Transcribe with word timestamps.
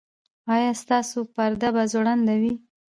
ایا 0.53 0.71
ستاسو 0.81 1.19
پرده 1.33 1.69
به 1.75 1.83
ځوړنده 1.91 2.35
وي؟ 2.41 2.53